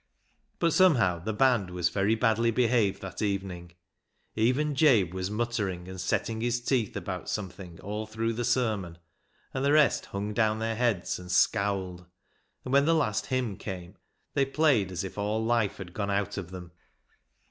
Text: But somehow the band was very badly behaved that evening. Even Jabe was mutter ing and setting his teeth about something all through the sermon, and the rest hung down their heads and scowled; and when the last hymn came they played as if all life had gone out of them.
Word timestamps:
But 0.57 0.73
somehow 0.73 1.19
the 1.19 1.31
band 1.31 1.69
was 1.69 1.89
very 1.89 2.15
badly 2.15 2.49
behaved 2.49 3.03
that 3.03 3.21
evening. 3.21 3.73
Even 4.35 4.73
Jabe 4.73 5.11
was 5.13 5.29
mutter 5.29 5.69
ing 5.69 5.87
and 5.87 6.01
setting 6.01 6.41
his 6.41 6.59
teeth 6.59 6.95
about 6.97 7.29
something 7.29 7.79
all 7.81 8.07
through 8.07 8.33
the 8.33 8.43
sermon, 8.43 8.97
and 9.53 9.63
the 9.63 9.73
rest 9.73 10.07
hung 10.07 10.33
down 10.33 10.57
their 10.57 10.75
heads 10.75 11.19
and 11.19 11.31
scowled; 11.31 12.07
and 12.65 12.73
when 12.73 12.85
the 12.85 12.95
last 12.95 13.27
hymn 13.27 13.57
came 13.57 13.93
they 14.33 14.43
played 14.43 14.91
as 14.91 15.03
if 15.03 15.19
all 15.19 15.45
life 15.45 15.77
had 15.77 15.93
gone 15.93 16.09
out 16.09 16.35
of 16.35 16.49
them. 16.49 16.71